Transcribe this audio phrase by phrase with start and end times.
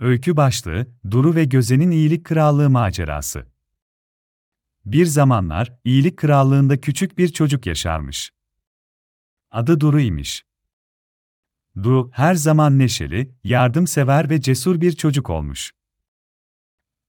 [0.00, 3.46] Öykü başlığı, Duru ve Göze'nin iyilik krallığı macerası.
[4.84, 8.32] Bir zamanlar, iyilik krallığında küçük bir çocuk yaşarmış.
[9.50, 10.44] Adı Duru imiş.
[11.82, 15.72] Duru, her zaman neşeli, yardımsever ve cesur bir çocuk olmuş.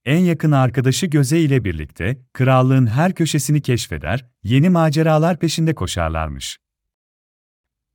[0.04, 6.58] En yakın arkadaşı Göze ile birlikte, krallığın her köşesini keşfeder, yeni maceralar peşinde koşarlarmış.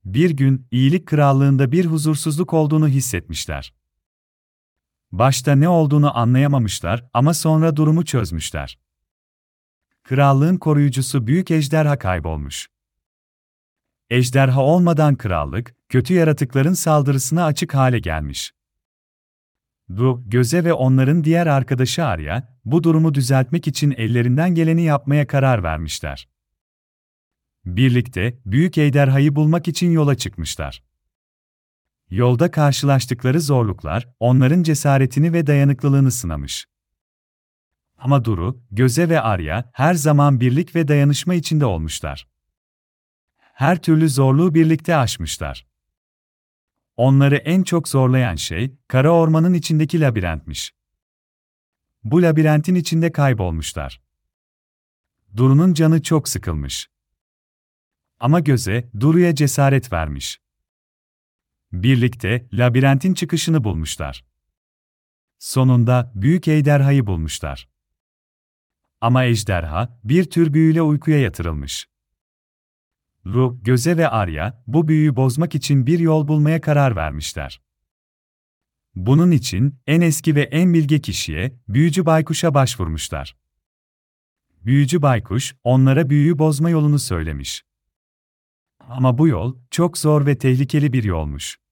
[0.04, 3.74] Bir gün, iyilik krallığında bir huzursuzluk olduğunu hissetmişler.
[5.18, 8.78] Başta ne olduğunu anlayamamışlar ama sonra durumu çözmüşler.
[10.02, 12.68] Krallığın koruyucusu büyük ejderha kaybolmuş.
[14.10, 18.52] Ejderha olmadan krallık, kötü yaratıkların saldırısına açık hale gelmiş.
[19.96, 25.62] Du, Göze ve onların diğer arkadaşı Arya, bu durumu düzeltmek için ellerinden geleni yapmaya karar
[25.62, 26.28] vermişler.
[27.64, 30.82] Birlikte, büyük ejderhayı bulmak için yola çıkmışlar.
[32.10, 36.66] Yolda karşılaştıkları zorluklar, onların cesaretini ve dayanıklılığını sınamış.
[37.98, 42.28] Ama Duru, Göze ve Arya her zaman birlik ve dayanışma içinde olmuşlar.
[43.36, 45.66] Her türlü zorluğu birlikte aşmışlar.
[46.96, 50.74] Onları en çok zorlayan şey, kara ormanın içindeki labirentmiş.
[52.04, 54.02] Bu labirentin içinde kaybolmuşlar.
[55.36, 56.88] Duru'nun canı çok sıkılmış.
[58.20, 60.40] Ama Göze, Duru'ya cesaret vermiş.
[61.82, 64.24] Birlikte labirentin çıkışını bulmuşlar.
[65.38, 67.68] Sonunda büyük ejderhayı bulmuşlar.
[69.00, 71.86] Ama ejderha bir tür büyüyle uykuya yatırılmış.
[73.26, 77.60] Ru, Göze ve Arya bu büyüyü bozmak için bir yol bulmaya karar vermişler.
[78.94, 83.36] Bunun için en eski ve en bilge kişiye, Büyücü Baykuş'a başvurmuşlar.
[84.64, 87.64] Büyücü Baykuş onlara büyüyü bozma yolunu söylemiş.
[88.80, 91.63] Ama bu yol çok zor ve tehlikeli bir yolmuş.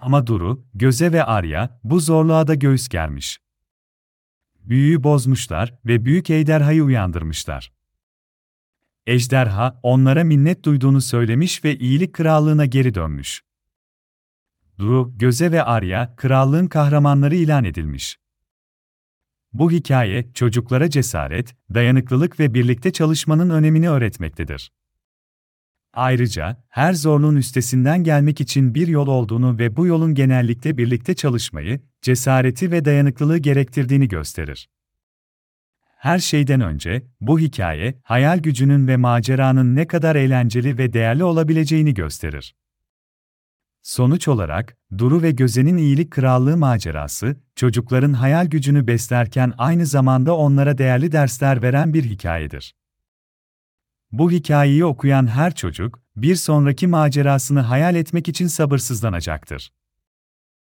[0.00, 3.38] Ama Duru, Göze ve Arya bu zorluğa da göğüs germiş.
[4.60, 7.72] Büyüyü bozmuşlar ve büyük ejderhayı uyandırmışlar.
[9.06, 13.42] Ejderha onlara minnet duyduğunu söylemiş ve iyilik krallığına geri dönmüş.
[14.78, 18.18] Duru, Göze ve Arya krallığın kahramanları ilan edilmiş.
[19.52, 24.72] Bu hikaye çocuklara cesaret, dayanıklılık ve birlikte çalışmanın önemini öğretmektedir.
[25.96, 31.80] Ayrıca, her zorluğun üstesinden gelmek için bir yol olduğunu ve bu yolun genellikle birlikte çalışmayı,
[32.02, 34.68] cesareti ve dayanıklılığı gerektirdiğini gösterir.
[35.96, 41.94] Her şeyden önce, bu hikaye, hayal gücünün ve maceranın ne kadar eğlenceli ve değerli olabileceğini
[41.94, 42.54] gösterir.
[43.82, 50.78] Sonuç olarak, Duru ve Göze'nin iyilik krallığı macerası, çocukların hayal gücünü beslerken aynı zamanda onlara
[50.78, 52.74] değerli dersler veren bir hikayedir.
[54.18, 59.70] Bu hikayeyi okuyan her çocuk, bir sonraki macerasını hayal etmek için sabırsızlanacaktır.